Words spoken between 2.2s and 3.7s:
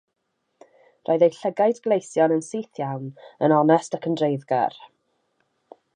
yn syth iawn, yn